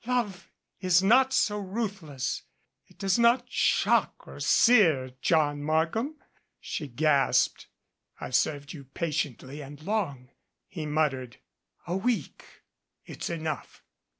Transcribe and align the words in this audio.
"Love 0.07 0.49
is 0.79 1.03
not 1.03 1.31
so 1.31 1.59
ruthless 1.59 2.41
it 2.87 2.97
does 2.97 3.19
not 3.19 3.47
shock 3.51 4.27
or 4.27 4.39
sear, 4.39 5.11
John 5.21 5.61
Markham," 5.61 6.15
she 6.59 6.87
gasped. 6.87 7.67
"I've 8.19 8.33
served 8.33 8.73
you 8.73 8.85
patiently 8.85 9.61
and 9.61 9.79
long," 9.83 10.31
he 10.65 10.87
muttered. 10.87 11.37
"A 11.85 11.95
week." 11.95 12.63
"It's 13.05 13.29
enough." 13.29 13.83